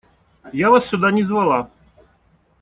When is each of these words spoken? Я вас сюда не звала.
Я 0.51 0.71
вас 0.71 0.85
сюда 0.87 1.11
не 1.11 1.21
звала. 1.23 1.69